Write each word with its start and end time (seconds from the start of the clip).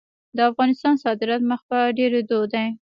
د 0.35 0.37
افغانستان 0.51 0.93
صادرات 1.03 1.41
مخ 1.49 1.61
په 1.69 1.77
ډیریدو 1.97 2.39
دي 2.53 2.65